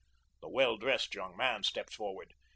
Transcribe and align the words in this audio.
The 0.41 0.49
well 0.49 0.77
dressed 0.77 1.13
young 1.13 1.37
man 1.37 1.61
stepped 1.61 1.93
forward. 1.93 2.33